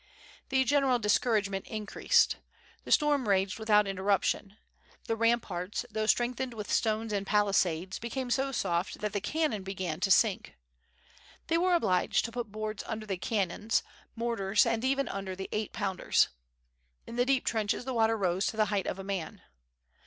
[0.49, 2.37] The general dis couragement increased.
[2.85, 4.57] The storm raged without interrup tion.
[5.05, 7.93] The ramparts, though strengthened with stones and WITH FIRE AND SWORD.
[7.93, 10.55] 689 palisades^ became so soft that the cannon began to sink.
[11.45, 13.83] They were obliged to put boards under the cannons,
[14.15, 16.29] mortars, and even under the eight pounders.
[17.05, 19.43] In the deep trenches the water rose to the height of a man.